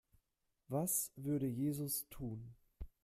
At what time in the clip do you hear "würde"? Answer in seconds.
1.15-1.45